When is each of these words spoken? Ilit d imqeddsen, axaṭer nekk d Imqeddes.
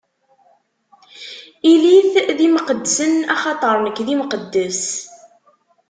Ilit 1.71 2.13
d 2.37 2.39
imqeddsen, 2.47 3.13
axaṭer 3.33 3.75
nekk 3.79 3.97
d 4.05 4.07
Imqeddes. 4.13 4.81